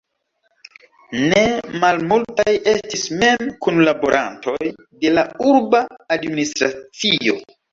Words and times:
Ne 1.33 1.41
malmultaj 1.83 2.55
estis 2.73 3.03
mem 3.25 3.53
kunlaborantoj 3.67 4.57
de 5.05 5.15
la 5.19 5.27
urba 5.51 5.85
administracio. 6.19 7.39